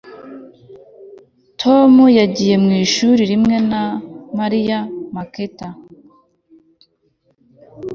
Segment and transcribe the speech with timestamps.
[1.61, 3.83] Tom yagiye mwishuri rimwe na
[4.39, 4.79] Mariya
[5.13, 5.59] meerkat